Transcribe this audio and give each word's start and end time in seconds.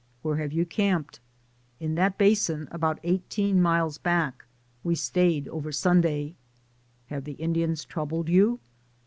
"Where 0.23 0.37
have 0.37 0.51
you 0.51 0.65
camped?" 0.65 1.19
"In 1.79 1.93
that 1.93 2.17
basin 2.17 2.67
about 2.71 2.97
eighteen 3.03 3.61
miles 3.61 3.99
back. 3.99 4.45
We 4.83 4.95
stayed 4.95 5.47
over 5.49 5.71
Sunday." 5.71 6.33
"Have 7.11 7.23
the 7.23 7.33
Indians 7.33 7.85
troubled 7.85 8.27
you?" 8.27 8.59